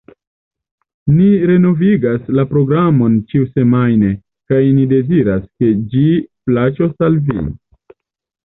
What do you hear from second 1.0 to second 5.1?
Ni renovigas la programon ĉiusemajne, kaj ni